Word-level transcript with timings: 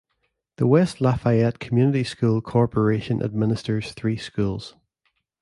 The 0.55 0.65
West 0.65 0.99
Lafayette 0.99 1.59
Community 1.59 2.03
School 2.03 2.41
Corporation 2.41 3.21
administers 3.21 3.91
three 3.91 4.17
schools. 4.17 4.75